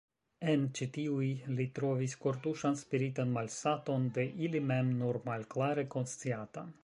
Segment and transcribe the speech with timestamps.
[0.51, 1.27] En ĉi tiuj
[1.57, 6.79] li trovis kortuŝan spiritan malsaton, de ili mem nur malklare konsciatan.